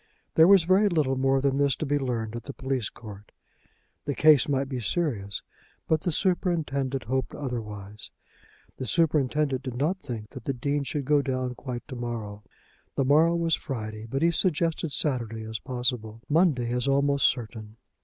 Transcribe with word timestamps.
There 0.33 0.47
was 0.47 0.63
very 0.63 0.89
little 0.89 1.15
more 1.15 1.41
than 1.41 1.59
this 1.59 1.75
to 1.75 1.85
be 1.85 1.99
learned 1.99 2.35
at 2.35 2.45
the 2.45 2.55
police 2.55 2.89
court. 2.89 3.31
The 4.05 4.15
case 4.15 4.49
might 4.49 4.67
be 4.67 4.79
serious, 4.79 5.43
but 5.87 6.01
the 6.01 6.11
superintendent 6.11 7.03
hoped 7.03 7.35
otherwise. 7.35 8.09
The 8.77 8.87
superintendent 8.87 9.61
did 9.61 9.75
not 9.75 9.99
think 9.99 10.29
that 10.31 10.45
the 10.45 10.53
Dean 10.53 10.83
should 10.85 11.05
go 11.05 11.21
down 11.21 11.53
quite 11.53 11.87
to 11.87 11.95
morrow. 11.95 12.43
The 12.95 13.05
morrow 13.05 13.35
was 13.35 13.53
Friday; 13.53 14.07
but 14.09 14.23
he 14.23 14.31
suggested 14.31 14.91
Saturday 14.91 15.43
as 15.43 15.59
possible, 15.59 16.23
Monday 16.27 16.71
as 16.71 16.87
almost 16.87 17.27
certain. 17.27 17.77